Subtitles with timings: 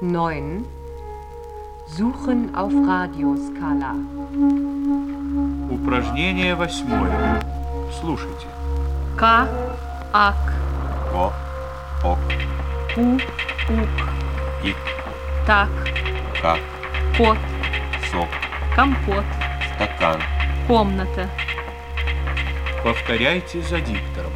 [0.00, 0.64] 9.
[1.88, 3.94] Suchen auf Radioskala.
[5.70, 7.40] Упражнение восьмое.
[8.00, 8.46] Слушайте.
[9.16, 9.48] К,
[10.12, 10.34] ак,
[11.12, 11.32] Ко,
[12.04, 12.18] ок,
[12.96, 13.88] у, ук,
[14.62, 14.76] ик,
[15.46, 15.68] так,
[16.42, 16.58] как,
[17.16, 17.38] кот,
[18.10, 18.28] сок,
[18.74, 19.24] компот,
[19.74, 20.20] стакан.
[20.66, 21.28] комната,
[22.84, 24.32] Повторяйте за диктором.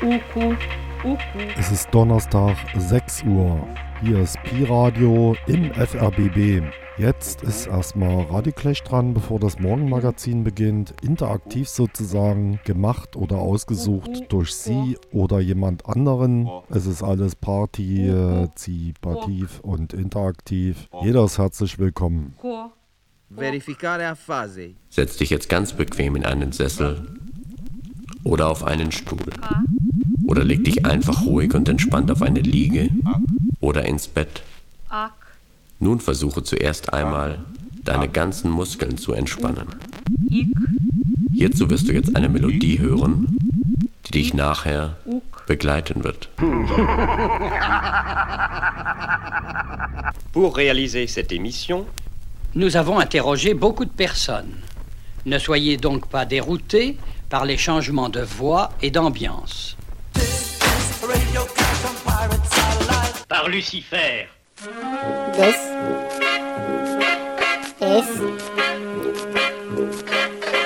[0.00, 0.56] уку,
[1.04, 1.38] уку.
[1.58, 3.66] Es ist Donnerstag, 6 Uhr.
[4.01, 6.63] Hier ist Pi-Radio im FRBB.
[6.97, 10.93] Jetzt ist erstmal Radiclash dran, bevor das Morgenmagazin beginnt.
[11.01, 16.49] Interaktiv sozusagen, gemacht oder ausgesucht durch Sie oder jemand anderen.
[16.69, 20.87] Es ist alles partizipativ und interaktiv.
[21.01, 22.35] Jeder ist herzlich willkommen.
[22.37, 22.71] Ko,
[23.29, 24.75] Verificare a fase.
[24.87, 27.17] Setz dich jetzt ganz bequem in einen Sessel
[28.23, 29.19] oder auf einen Stuhl.
[30.29, 32.91] Oder leg dich einfach ruhig und entspannt auf eine Liege
[33.61, 34.43] oder ins Bett.
[35.79, 37.39] Nun versuche zuerst einmal,
[37.83, 39.65] deine ganzen Muskeln zu entspannen.
[41.33, 43.39] Hierzu wirst du jetzt eine Melodie hören,
[44.05, 44.97] die dich nachher
[45.47, 46.29] begleiten wird.
[50.31, 51.87] Pour réaliser cette émission,
[52.55, 54.55] Nous avons interrogé beaucoup de personnes.
[55.25, 56.97] Ne soyez donc pas déroutés
[57.29, 59.77] par les changements de voix et d'ambiance.
[63.29, 64.27] Par Lucifer,
[65.37, 65.55] This
[67.79, 68.07] is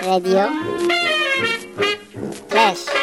[0.08, 0.50] Radio.
[2.50, 3.03] Flash.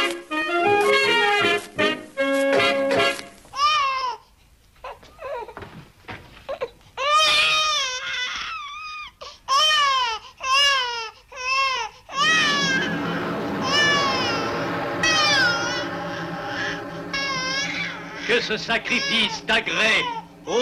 [18.40, 20.04] Ce sacrifice d'agré,
[20.46, 20.56] ô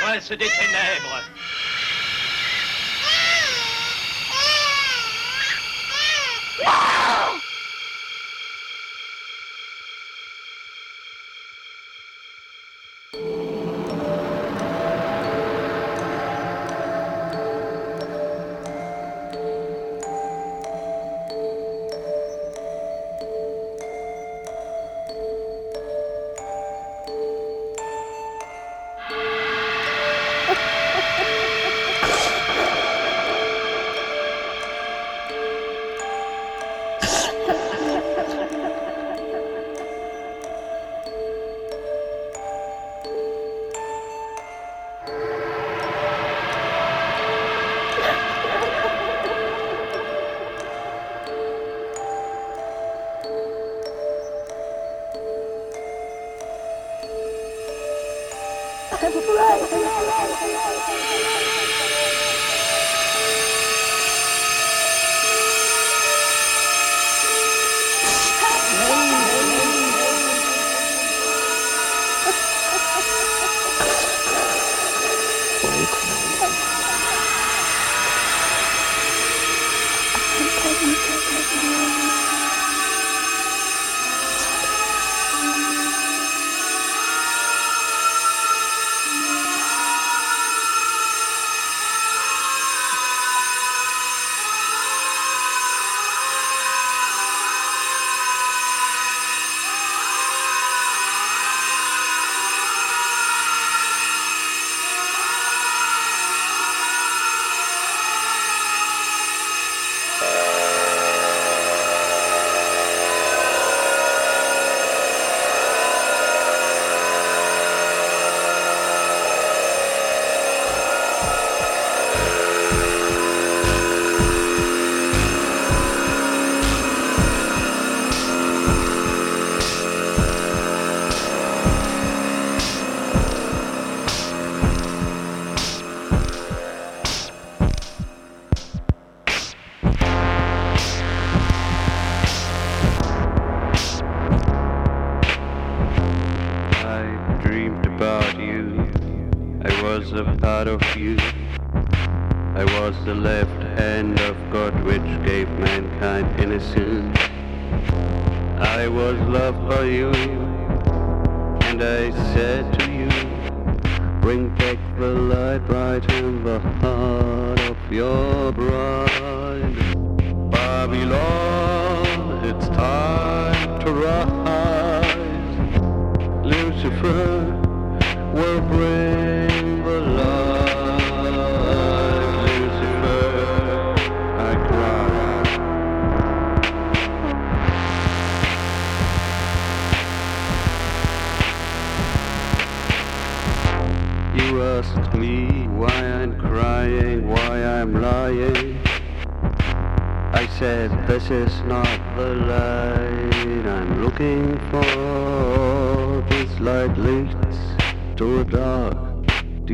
[0.00, 1.19] prince des ténèbres,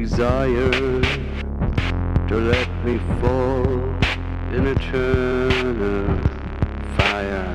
[0.02, 1.00] desire
[2.28, 3.64] to let me fall
[4.52, 6.18] in eternal
[6.98, 7.50] fire.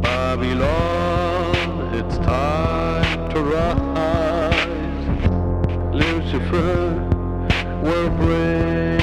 [0.00, 5.08] Babylon, it's time to rise.
[5.92, 6.80] Lucifer
[7.82, 9.01] will bring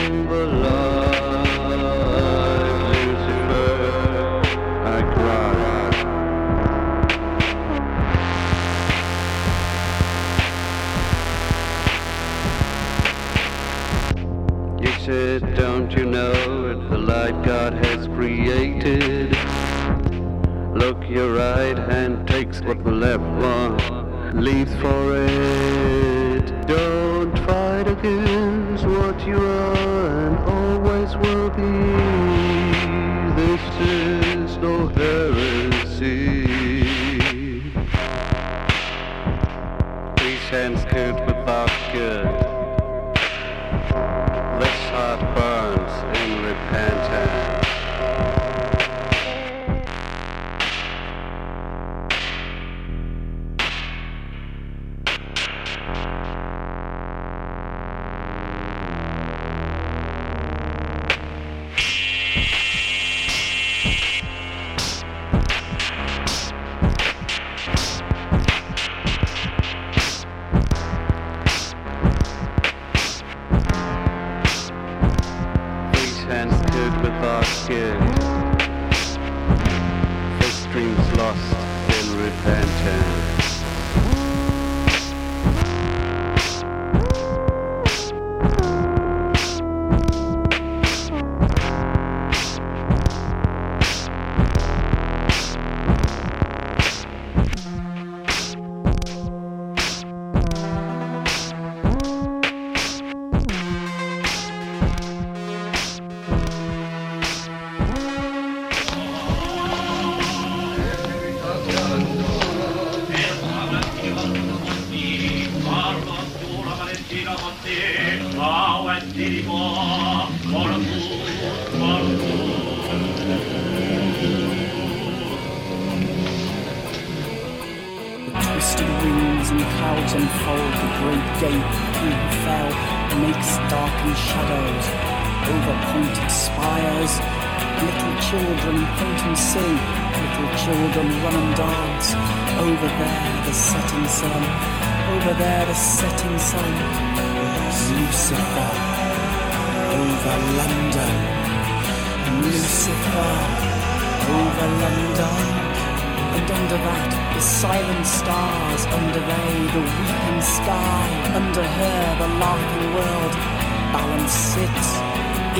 [21.19, 26.45] your right hand takes what the left one leaves for it.
[26.65, 31.75] Don't fight against what you are and always will be.
[33.41, 36.45] This is no heresy.
[40.21, 42.28] These hands could without good.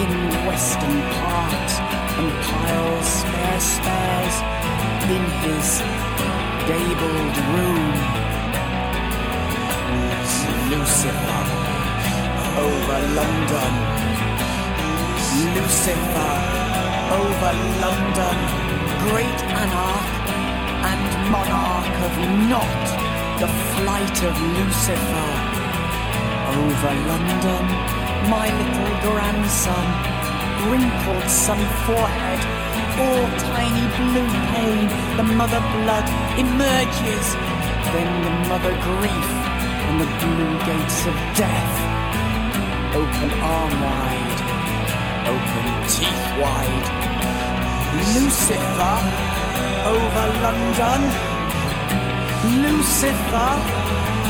[0.01, 0.11] In
[0.47, 1.69] western part,
[2.19, 4.35] and piles spare spares
[5.15, 5.67] in his
[6.69, 8.19] gabled room.
[10.71, 11.43] Lucifer,
[12.67, 13.73] over London.
[15.55, 16.35] Lucifer,
[17.19, 17.53] over
[17.83, 18.37] London,
[19.07, 20.19] great anarch
[20.89, 21.03] and
[21.33, 22.13] monarch of
[22.53, 22.83] not
[23.41, 25.31] the flight of Lucifer.
[26.59, 29.85] Over London, my little grandson,
[30.67, 32.41] wrinkled sun forehead,
[32.99, 34.85] all tiny blue pain,
[35.17, 37.25] the mother blood emerges,
[37.93, 39.29] then the mother grief,
[39.87, 41.75] and the blue gates of death.
[42.99, 44.39] Open arm wide,
[45.33, 46.87] open teeth wide.
[48.15, 48.97] Lucifer
[49.85, 51.38] over London.
[52.43, 53.51] Lucifer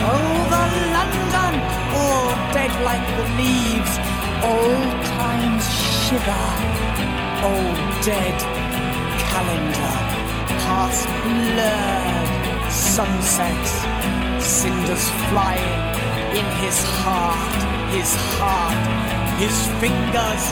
[0.02, 1.54] over London.
[1.94, 3.94] All dead like the leaves.
[4.42, 5.66] Old times
[6.02, 6.50] shiver.
[7.46, 8.38] Old dead
[9.30, 9.94] calendar.
[10.66, 13.74] Past blurred sunsets.
[14.44, 15.82] Cinders flying
[16.36, 17.62] in his heart.
[17.94, 18.86] His heart.
[19.38, 20.44] His fingers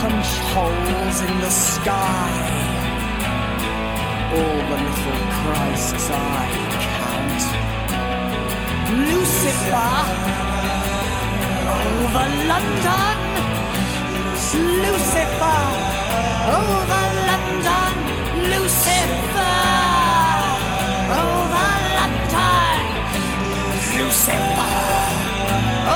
[0.00, 2.63] punch holes in the sky
[4.34, 6.46] all the little Christs I
[6.96, 7.42] count.
[9.08, 9.94] Lucifer
[11.80, 13.16] over London.
[14.84, 15.62] Lucifer
[16.58, 17.94] over London.
[18.52, 19.56] Lucifer
[21.22, 22.82] over London.
[23.98, 24.78] Lucifer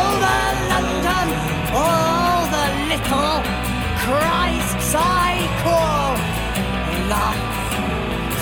[0.05, 0.39] over
[0.73, 1.27] London.
[1.83, 3.37] All the little
[4.03, 5.89] Christs I call.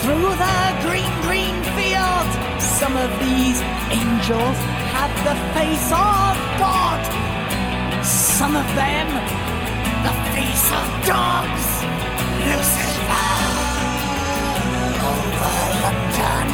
[0.07, 2.29] Green, green field.
[2.61, 3.59] Some of these
[3.91, 4.59] angels
[4.95, 7.03] have the face of God.
[8.05, 9.09] Some of them,
[10.07, 11.67] the face of dogs.
[12.47, 13.27] Lucifer
[15.11, 16.49] over London.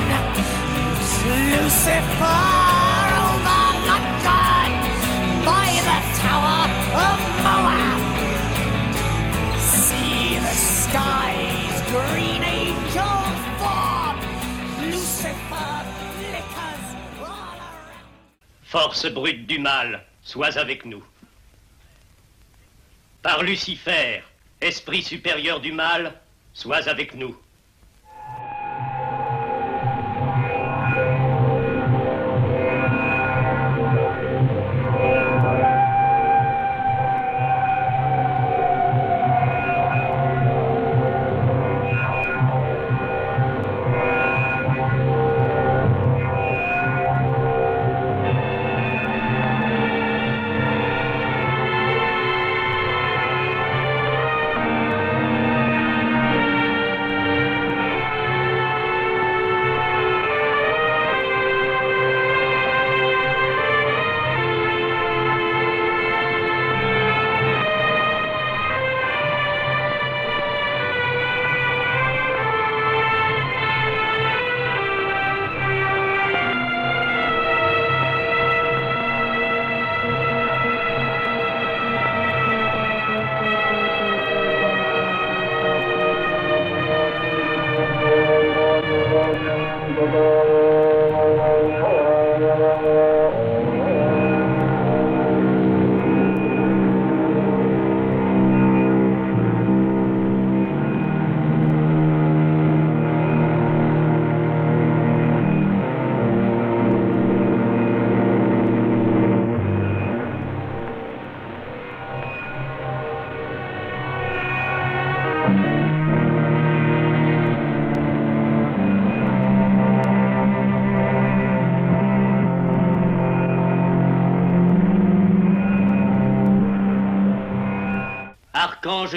[1.53, 2.41] Lucifer
[3.29, 4.71] over London
[5.45, 6.65] by the Tower
[7.07, 7.42] of
[18.73, 21.05] Force brute du mal, sois avec nous.
[23.21, 24.23] Par Lucifer,
[24.63, 26.19] esprit supérieur du mal,
[26.55, 27.37] sois avec nous.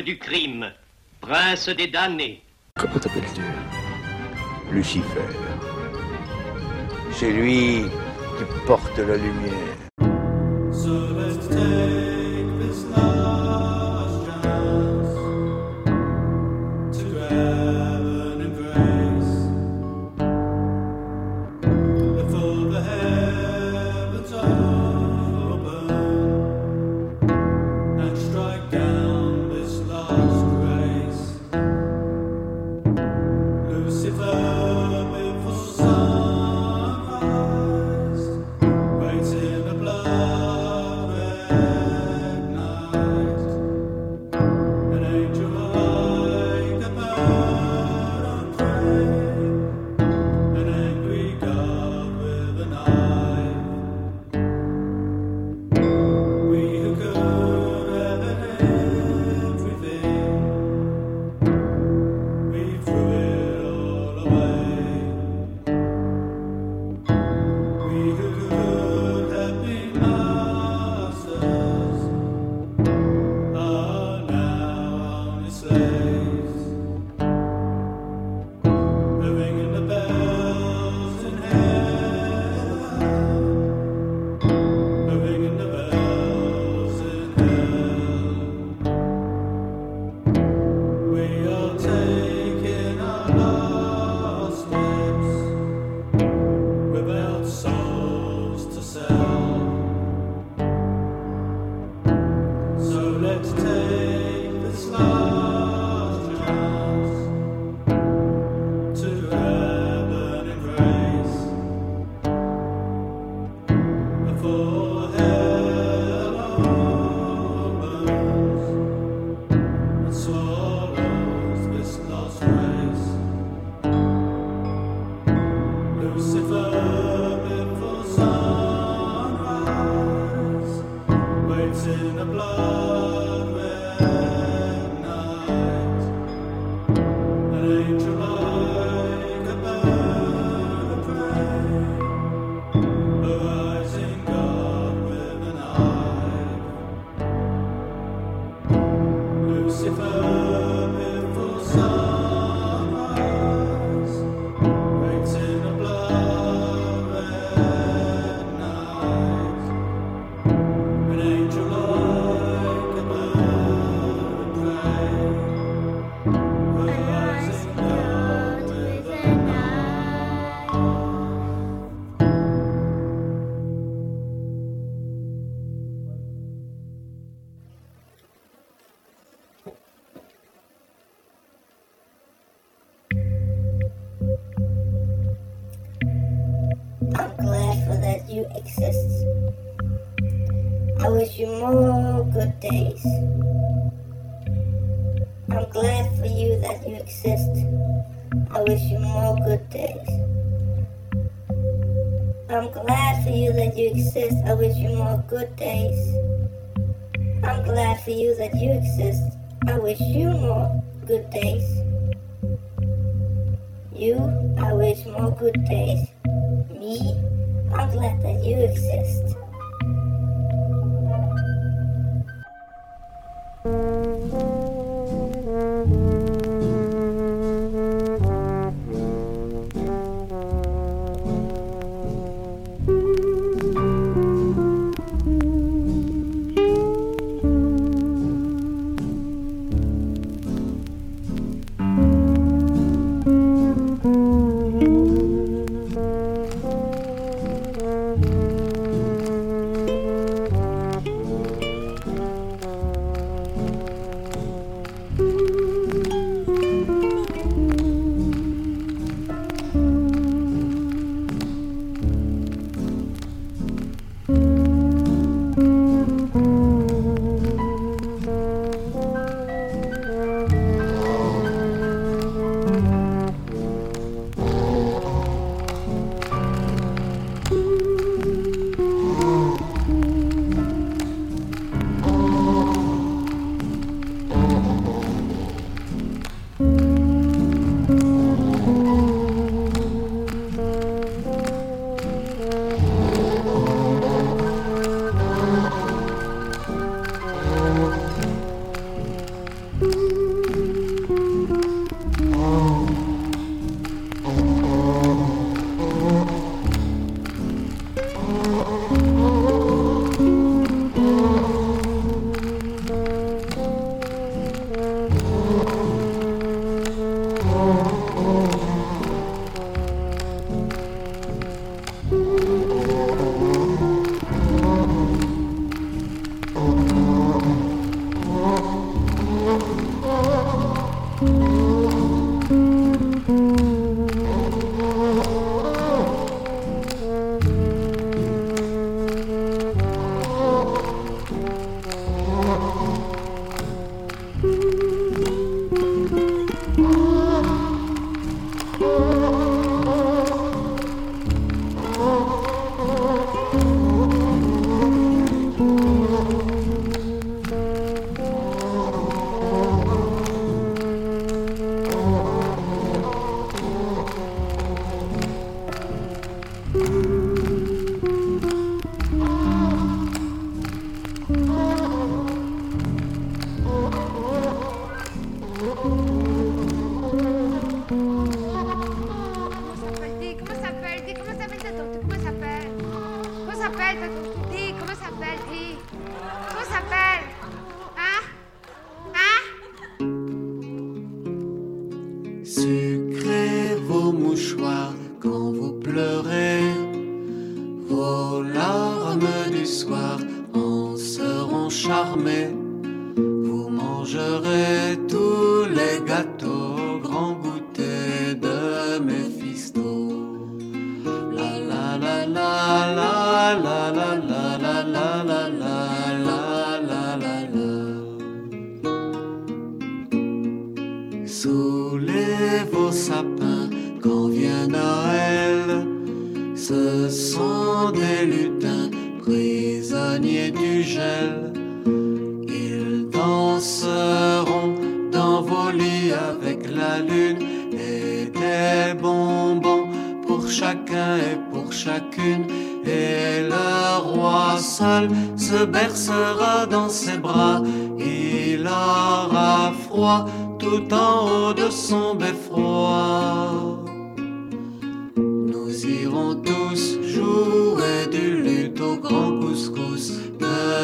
[0.03, 0.73] Du crime,
[1.21, 2.41] prince des damnés,
[2.77, 3.41] Comment t'appelles-tu?
[4.73, 5.05] Lucifer.
[7.13, 7.85] C'est lui
[8.37, 9.84] qui porte la lumière.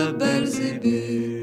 [0.09, 1.40] Belzébuth.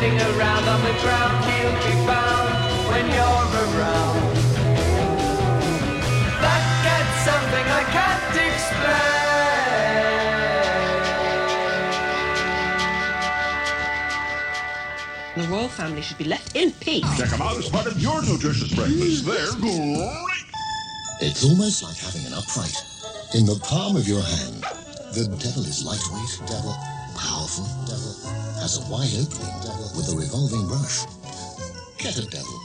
[0.00, 1.44] Hiding around on the ground.
[1.44, 2.48] He'll be found
[2.88, 4.16] when you're around.
[6.40, 9.04] That cat's something I can't explain.
[15.36, 17.04] The royal family should be left in peace.
[17.18, 19.26] Check them out as part of your nutritious breakfast.
[19.26, 20.46] They're great.
[21.20, 22.74] It's almost like having an upright
[23.34, 24.64] in the palm of your hand.
[25.12, 26.74] The devil is lightweight, devil,
[27.14, 29.56] powerful, devil, has a wide opening,
[29.96, 31.06] with a revolving brush.
[31.98, 32.60] Get a devil.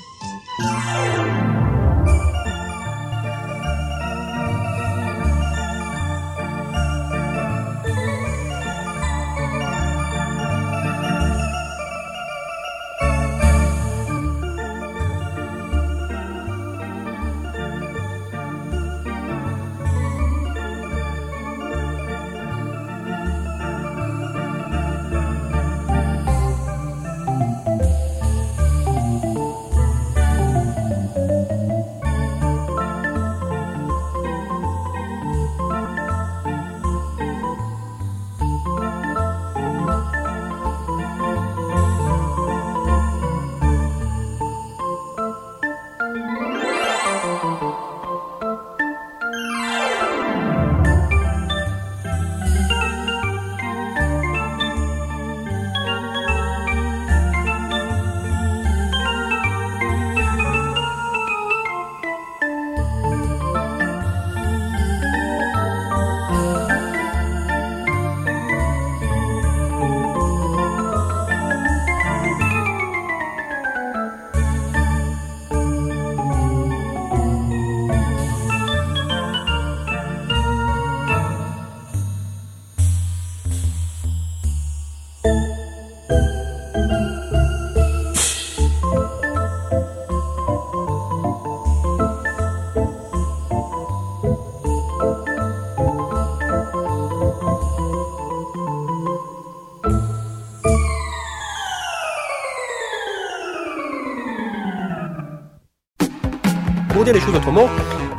[107.06, 107.70] Dire les choses autrement,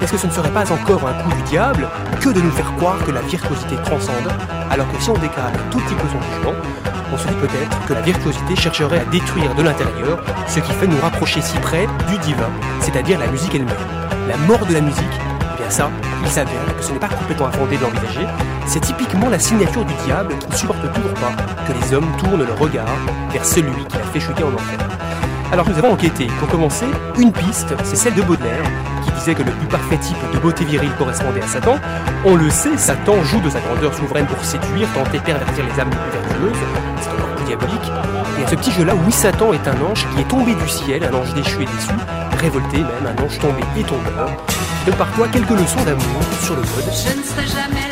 [0.01, 1.89] est-ce que ce ne serait pas encore un coup du diable
[2.21, 4.29] que de nous faire croire que la virtuosité transcende,
[4.71, 6.55] alors que si on décale tout petit peu son jugement,
[7.13, 10.87] on se dit peut-être que la virtuosité chercherait à détruire de l'intérieur ce qui fait
[10.87, 12.49] nous rapprocher si près du divin,
[12.81, 13.75] c'est-à-dire la musique elle-même.
[14.29, 15.05] La mort de la musique,
[15.55, 15.91] eh bien ça,
[16.23, 18.27] il s'avère que ce n'est pas complètement infondé de l'envisager,
[18.69, 21.33] c'est typiquement la signature du diable qui ne supporte toujours pas
[21.67, 22.87] que les hommes tournent leur regard
[23.33, 24.79] vers celui qui l'a fait chuter en enfer.
[25.53, 26.27] Alors nous avons enquêté.
[26.39, 26.87] Pour commencer,
[27.19, 28.65] une piste, c'est celle de Baudelaire,
[29.05, 31.77] qui disait que le plus parfait type de beauté virile correspondait à Satan.
[32.25, 35.91] On le sait, Satan joue de sa grandeur souveraine pour séduire, tenter, pervertir les âmes
[35.91, 36.63] les plus vertueuses.
[37.01, 37.93] C'est encore plus diabolique.
[38.41, 41.05] Et à ce petit jeu-là, oui, Satan est un ange qui est tombé du ciel,
[41.05, 41.95] un ange déchu et déçu,
[42.39, 44.31] révolté même, un ange tombé et tombeur.
[44.49, 46.91] qui donne parfois quelques leçons d'amour sur le mode.
[46.93, 47.86] Je ne serai jamais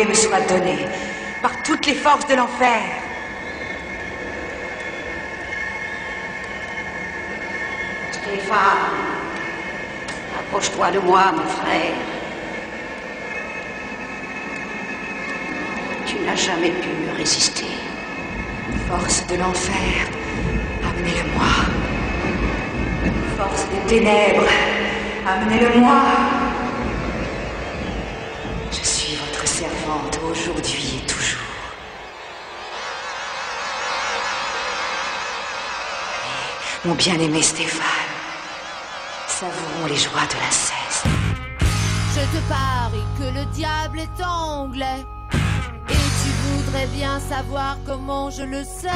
[0.00, 0.86] me soit donné.
[1.42, 2.80] Par toutes les forces de l'enfer.
[8.10, 8.56] Stéphane,
[10.38, 11.94] approche-toi de moi, mon frère.
[16.06, 17.66] Tu n'as jamais pu me résister.
[18.88, 20.08] Force de l'enfer,
[20.88, 21.52] amenez-le-moi.
[23.36, 24.48] Force des ténèbres,
[25.26, 26.41] amenez-le-moi.
[30.42, 31.40] Aujourd'hui et toujours.
[36.84, 37.86] Mon bien-aimé Stéphane,
[39.28, 41.04] savourons les joies de l'inceste.
[42.14, 45.06] Je te parie que le diable est anglais.
[45.88, 48.88] Et tu voudrais bien savoir comment je le sais?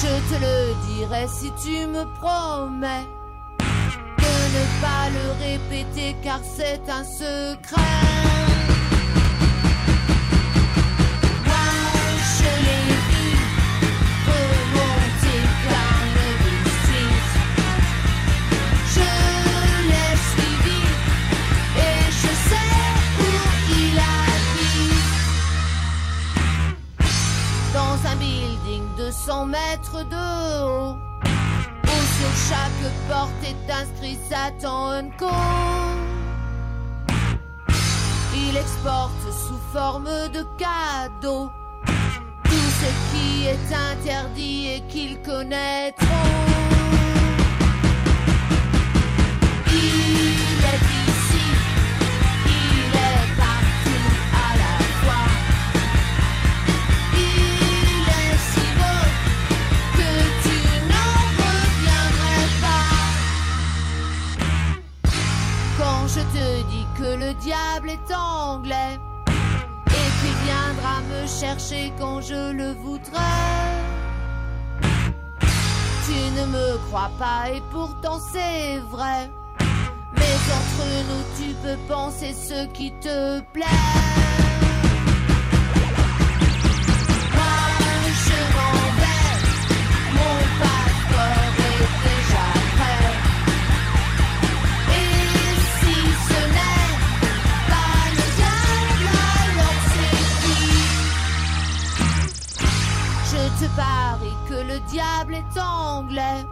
[0.00, 3.06] Je te le dirai si tu me promets
[4.56, 8.02] ne pas le répéter car c'est un secret.
[11.48, 11.68] Moi,
[12.36, 13.28] je l'ai vu
[14.30, 15.96] remonter plein
[16.44, 17.26] de street.
[18.94, 19.10] Je
[19.90, 20.82] l'ai suivi
[21.86, 22.76] et je sais
[23.24, 23.30] où
[23.80, 25.20] il habite.
[27.74, 30.24] Dans un building de 100 mètres de
[30.64, 30.96] haut,
[32.48, 35.30] chaque porte est inscrit Satan Co.
[38.34, 41.50] Il exporte sous forme de cadeaux
[42.44, 46.06] tout ce qui est interdit et qu'ils connaîtront.
[49.66, 50.97] Il est
[67.40, 68.98] diable est anglais
[69.86, 73.18] et qu'il viendra me chercher quand je le voudrais.
[76.06, 79.30] Tu ne me crois pas et pourtant c'est vrai.
[80.16, 84.47] Mais entre nous tu peux penser ce qui te plaît.
[104.90, 106.44] Diable est anglais.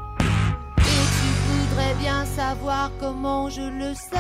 [0.79, 4.17] Et tu voudrais bien savoir comment je le sais.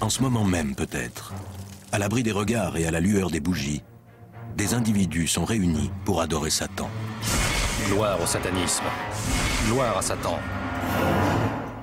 [0.00, 1.32] En ce moment même, peut-être,
[1.92, 3.82] à l'abri des regards et à la lueur des bougies,
[4.56, 6.90] des individus sont réunis pour adorer Satan.
[7.88, 8.84] Gloire au satanisme.
[9.66, 10.38] Gloire à Satan.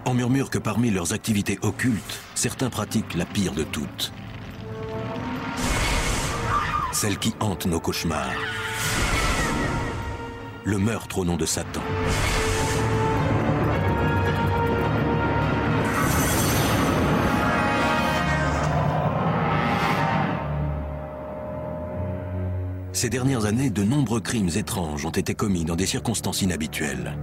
[0.05, 4.11] On murmure que parmi leurs activités occultes, certains pratiquent la pire de toutes.
[6.91, 8.33] Celle qui hante nos cauchemars.
[10.63, 11.81] Le meurtre au nom de Satan.
[22.91, 27.17] Ces dernières années, de nombreux crimes étranges ont été commis dans des circonstances inhabituelles.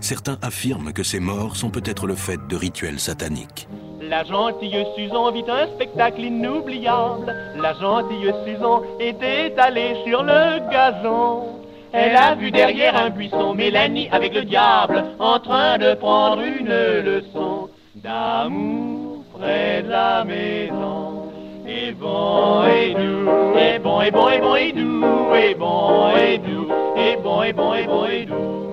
[0.00, 3.68] Certains affirment que ces morts sont peut-être le fait de rituels sataniques.
[4.08, 7.34] La gentille Susan vit un spectacle inoubliable.
[7.60, 11.60] La gentille Susan était allée sur le gazon.
[11.92, 16.68] Elle a vu derrière un buisson Mélanie avec le diable en train de prendre une
[17.02, 21.32] leçon d'amour près de la maison.
[21.66, 26.38] Et bon et doux, et bon et bon et bon et doux, et bon et
[26.38, 28.65] doux, et bon et bon et bon et doux.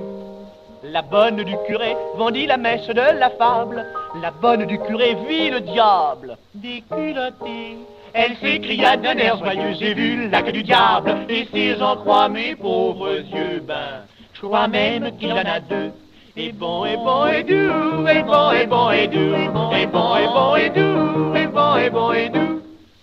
[0.94, 3.84] La bonne du curé vendit la mèche de la fable.
[4.22, 7.80] La bonne du curé vit le diable déculotté.
[8.14, 11.16] Elle s'écria d'un air joyeux, j'ai vu la queue du diable.
[11.30, 15.92] Et si j'en crois mes pauvres yeux, ben, je crois même qu'il en a deux.
[16.38, 19.36] Et bon, et bon, et doux, et bon, et bon, et doux,
[19.74, 22.62] et bon, et bon, et doux, et bon, et bon, doux,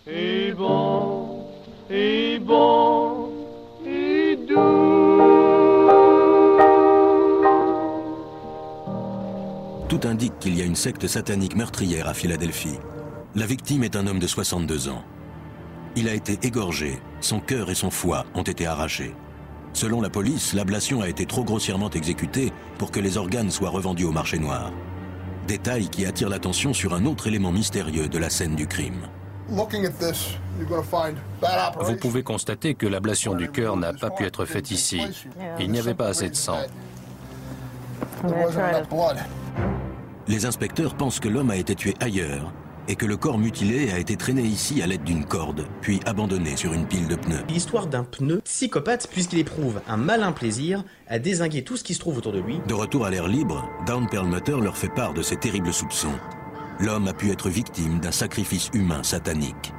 [0.09, 1.11] et bon,
[1.91, 2.39] et
[3.85, 4.37] et
[9.91, 12.79] Tout indique qu'il y a une secte satanique meurtrière à Philadelphie.
[13.35, 15.03] La victime est un homme de 62 ans.
[15.97, 19.17] Il a été égorgé, son cœur et son foie ont été arrachés.
[19.73, 24.05] Selon la police, l'ablation a été trop grossièrement exécutée pour que les organes soient revendus
[24.05, 24.71] au marché noir.
[25.49, 29.09] Détail qui attire l'attention sur un autre élément mystérieux de la scène du crime.
[29.49, 29.67] Vous
[31.97, 35.01] pouvez constater que l'ablation du cœur n'a pas pu être faite ici.
[35.59, 36.59] Il n'y avait pas assez de sang.
[40.29, 42.53] Les inspecteurs pensent que l'homme a été tué ailleurs
[42.89, 46.57] et que le corps mutilé a été traîné ici à l'aide d'une corde, puis abandonné
[46.57, 47.45] sur une pile de pneus.
[47.49, 52.01] L'histoire d'un pneu psychopathe puisqu'il éprouve un malin plaisir à désinguer tout ce qui se
[52.01, 52.61] trouve autour de lui.
[52.67, 56.19] De retour à l'air libre, Down Perlmutter leur fait part de ses terribles soupçons.
[56.81, 59.73] L'homme a pu être victime d'un sacrifice humain satanique.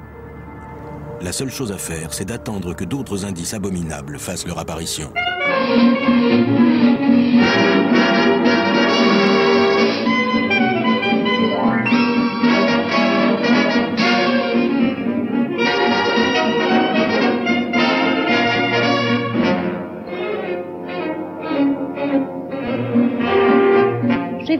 [1.21, 5.11] La seule chose à faire, c'est d'attendre que d'autres indices abominables fassent leur apparition.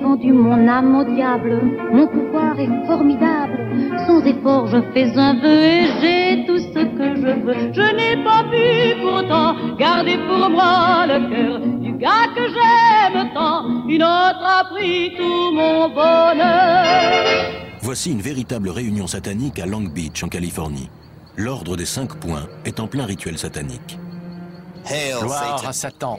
[0.02, 1.62] Vendu mon âme au diable,
[1.94, 3.58] mon pouvoir est formidable.
[4.06, 7.74] Sans effort, je fais un vœu et j'ai tout ce que je veux.
[7.74, 13.88] Je n'ai pas pu pourtant garder pour moi le cœur du gars que j'aime tant.
[13.88, 17.26] Une autre a pris tout mon bonheur.
[17.82, 20.90] Voici une véritable réunion satanique à Long Beach, en Californie.
[21.38, 23.98] L'ordre des cinq points est en plein rituel satanique.
[25.22, 26.18] Gloire à Satan.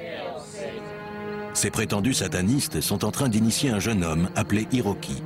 [1.54, 5.22] Ces prétendus satanistes sont en train d'initier un jeune homme appelé Hiroki.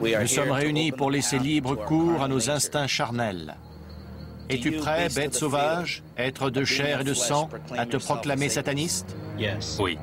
[0.00, 3.56] Nous sommes réunis pour laisser libre cours à nos instincts charnels.
[4.48, 9.16] Es-tu prêt, bête sauvage, être de chair et de sang, à te proclamer sataniste?
[9.78, 9.98] Oui.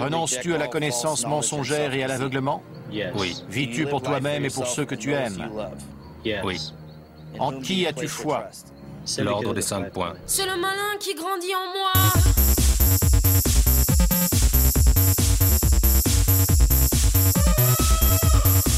[0.00, 2.62] Renonces-tu à la connaissance mensongère et à l'aveuglement?
[3.16, 3.36] Oui.
[3.48, 5.48] Vis-tu pour toi-même et pour ceux que tu aimes?
[6.44, 6.60] Oui.
[7.38, 8.48] En qui as-tu foi?
[9.18, 10.14] L'ordre des cinq points.
[10.26, 11.92] C'est le malin qui grandit en moi.
[15.16, 15.44] フフ
[18.38, 18.73] フフ。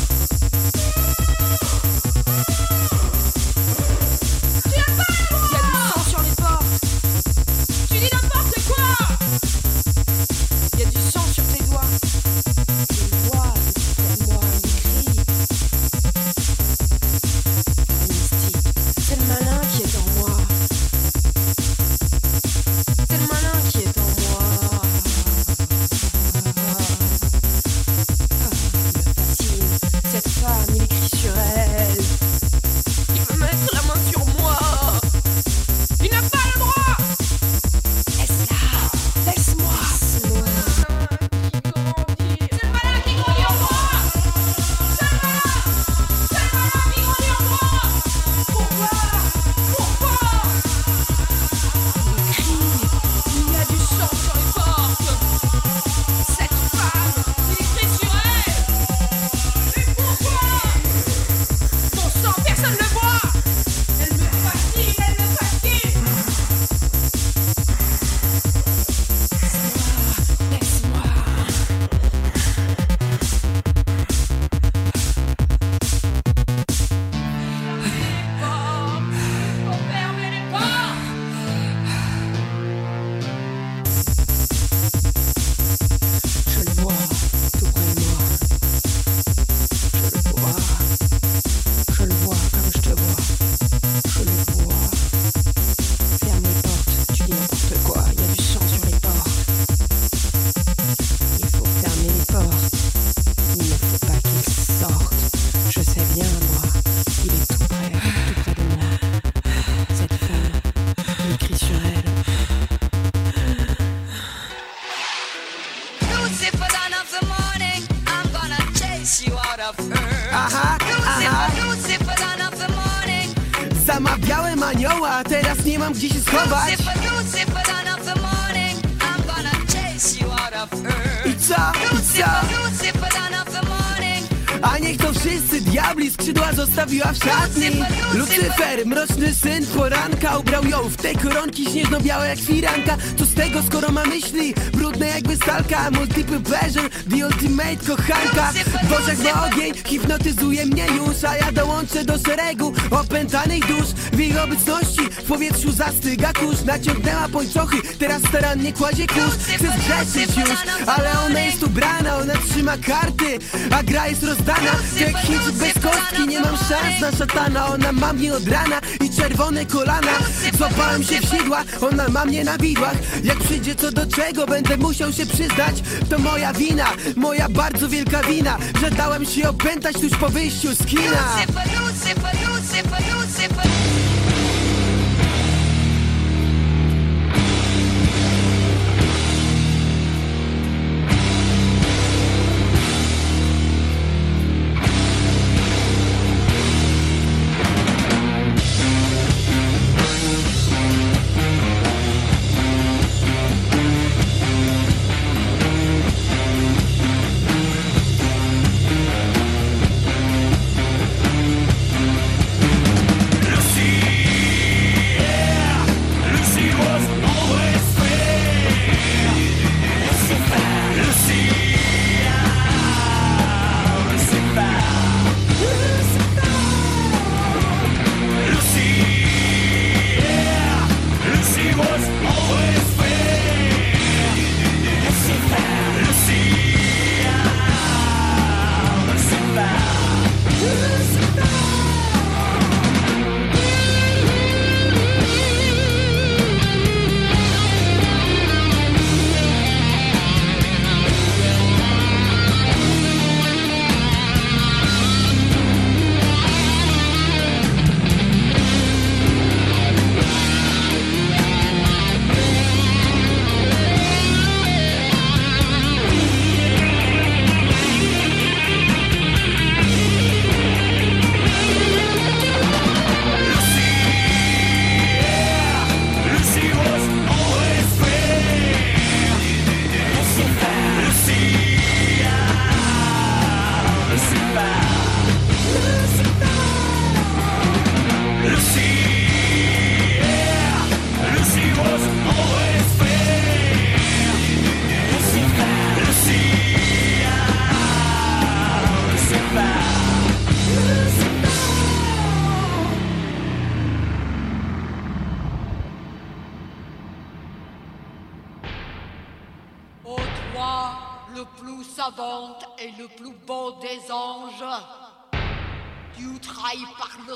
[138.85, 142.97] Mroczny syn poranka Ubrał ją w te koronki śnieżno-białe jak firanka.
[143.17, 148.53] Co z tego skoro ma myśli brudne jakby stalka Multiple pleasure, the ultimate kochanka.
[148.89, 153.89] W oczach ma ogień, hipnotyzuje mnie już A ja dołączę do szeregu opętanych dusz.
[154.13, 156.65] W jej obecności w powietrzu zastyga kurz.
[156.65, 159.35] Naciągnęła pończochy, teraz starannie kładzie kurz.
[159.35, 163.39] Chce zgrzeszyć już, ale ona jest ubrana Ona trzyma karty,
[163.71, 164.73] a gra jest rozdana.
[165.01, 167.67] Jak Chińczyk bez kostki, nie mam szans na szatana.
[167.67, 170.13] Ona ma mnie od rana i czerwone kolana.
[170.59, 172.97] Złapałem się w sidła, ona ma mnie na widłach.
[173.25, 175.75] Jak przyjdzie co do czego, będę musiał się przyznać.
[176.11, 180.87] To moja wina, moja bardzo wielka wina Że dałem się opętać tuż po wyjściu z
[180.87, 181.37] kina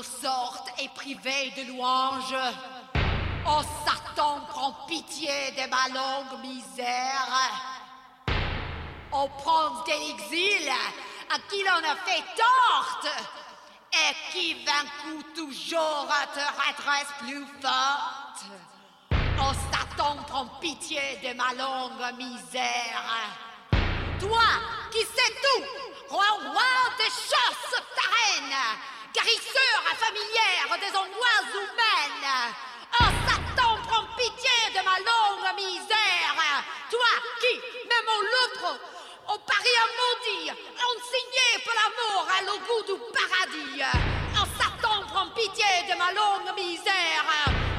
[0.01, 2.35] trahi par le sort et privé de louange.
[3.45, 7.27] Ô Satan, prends pitié de ma longue misère.
[9.11, 10.69] Ô prince de l'exil,
[11.33, 13.01] à qui l'on a fait tort,
[13.93, 18.45] et qui vaincu toujours te redresse plus forte.
[19.39, 23.03] Oh Satan, prends pitié de ma longue misère.
[24.19, 24.49] Toi
[24.91, 25.63] qui sais tout,
[26.09, 28.59] roi roi des choses subterraines,
[29.13, 32.31] guérisseur familière des angoisses humaines.
[32.99, 36.35] Oh Satan, prends pitié de ma longue misère.
[36.89, 37.53] Toi qui,
[37.87, 38.79] même au loutre,
[39.29, 43.81] au pari à maudit, enseigné par l'amour à le goût du paradis.
[44.35, 47.25] Oh Satan, prends pitié de ma longue misère.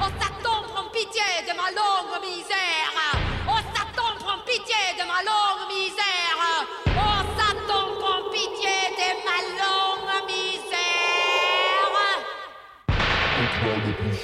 [0.01, 2.93] Oh Satan, prends pitié de ma longue misère.
[3.47, 5.52] Oh Satan, prends pitié de ma longue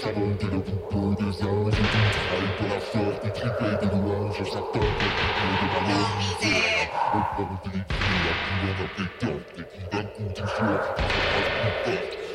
[0.05, 4.43] et le plus beau des anges Tu trahis la force du triplé de louanges de
[6.17, 8.53] misère Au point de l'écrit à qui
[10.61, 10.81] l'on a
[11.83, 12.18] fait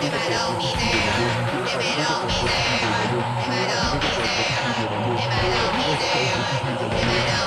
[0.00, 0.74] Never know me
[7.06, 7.39] there.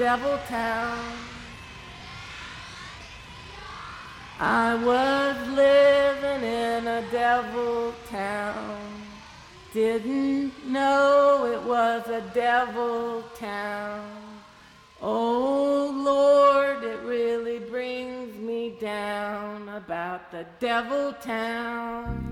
[0.00, 1.12] Devil Town.
[4.40, 8.80] I was living in a devil town.
[9.74, 14.10] Didn't know it was a devil town.
[15.02, 22.29] Oh Lord, it really brings me down about the devil town.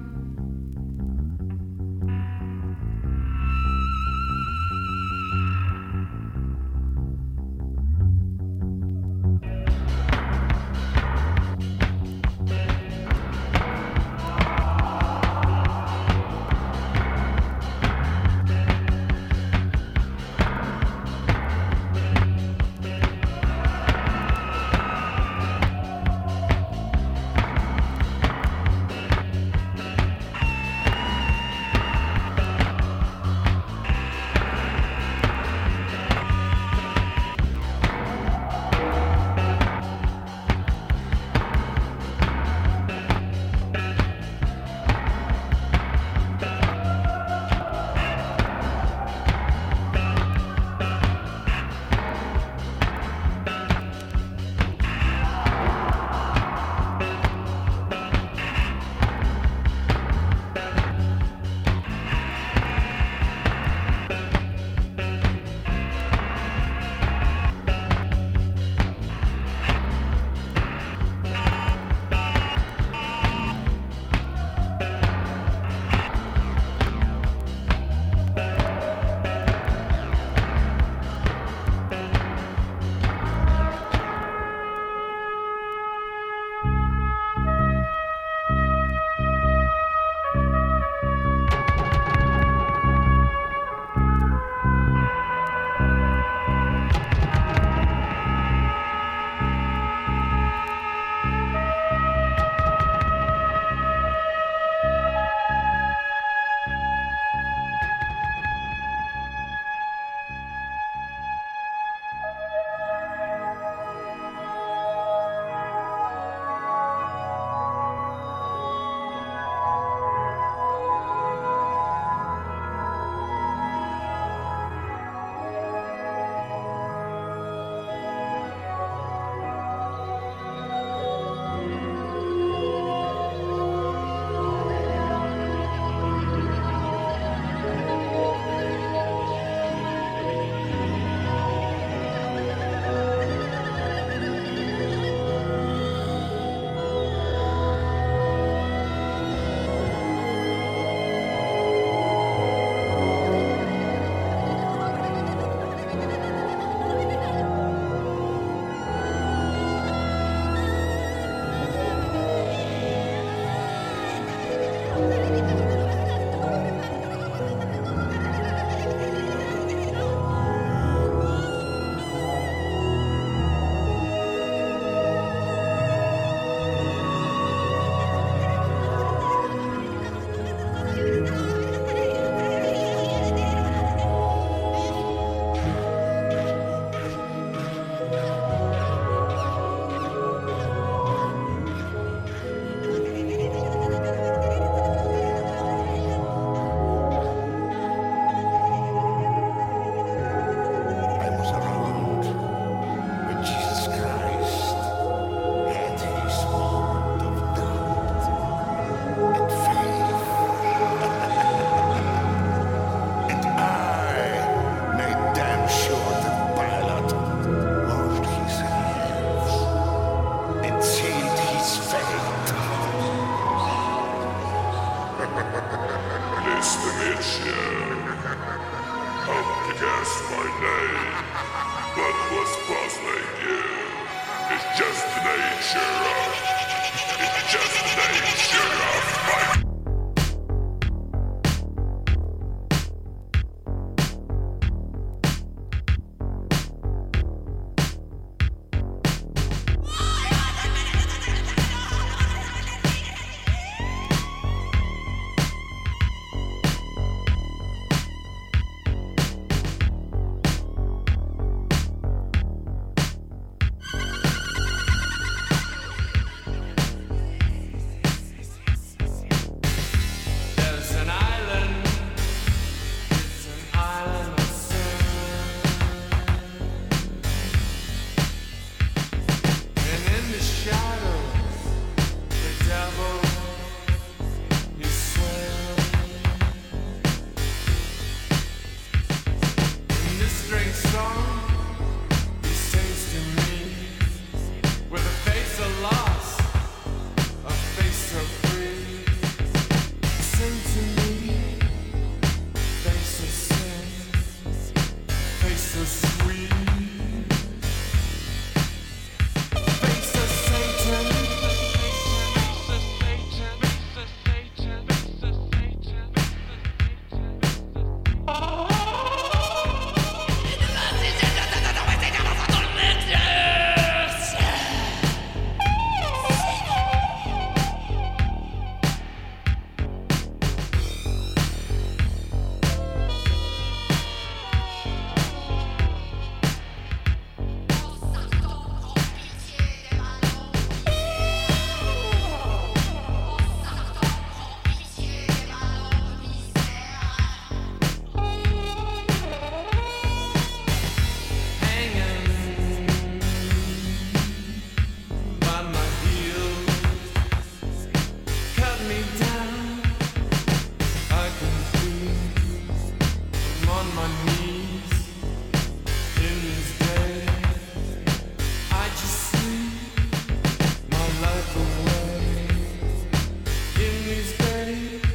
[374.69, 375.08] ready.